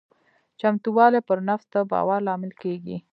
چمتووالی 0.59 1.21
پر 1.27 1.37
نفس 1.47 1.65
د 1.73 1.75
باور 1.91 2.19
لامل 2.27 2.51
کېږي. 2.61 2.97